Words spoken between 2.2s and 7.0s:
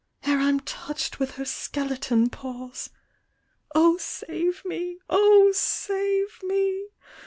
paws." save me! save me!